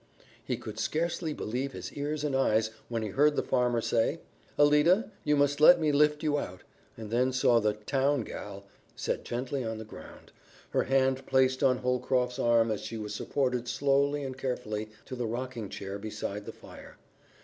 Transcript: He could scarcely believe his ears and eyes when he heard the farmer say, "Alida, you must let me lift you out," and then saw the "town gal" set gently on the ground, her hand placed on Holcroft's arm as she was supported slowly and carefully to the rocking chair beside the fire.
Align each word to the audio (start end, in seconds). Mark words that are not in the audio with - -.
He 0.43 0.57
could 0.57 0.79
scarcely 0.79 1.31
believe 1.31 1.73
his 1.73 1.93
ears 1.93 2.23
and 2.23 2.35
eyes 2.35 2.71
when 2.89 3.03
he 3.03 3.09
heard 3.09 3.35
the 3.35 3.43
farmer 3.43 3.81
say, 3.81 4.19
"Alida, 4.57 5.11
you 5.23 5.35
must 5.35 5.61
let 5.61 5.79
me 5.79 5.91
lift 5.91 6.23
you 6.23 6.39
out," 6.39 6.63
and 6.97 7.11
then 7.11 7.31
saw 7.31 7.59
the 7.59 7.73
"town 7.73 8.21
gal" 8.23 8.63
set 8.95 9.23
gently 9.23 9.63
on 9.63 9.77
the 9.77 9.85
ground, 9.85 10.31
her 10.71 10.85
hand 10.85 11.27
placed 11.27 11.61
on 11.61 11.77
Holcroft's 11.77 12.39
arm 12.39 12.71
as 12.71 12.81
she 12.81 12.97
was 12.97 13.13
supported 13.13 13.67
slowly 13.67 14.23
and 14.23 14.35
carefully 14.39 14.89
to 15.05 15.15
the 15.15 15.27
rocking 15.27 15.69
chair 15.69 15.99
beside 15.99 16.47
the 16.47 16.51
fire. 16.51 16.97